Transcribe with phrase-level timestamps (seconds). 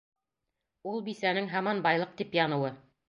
[0.91, 2.73] Ул бисәнең һаман байлыҡ тип яныуы.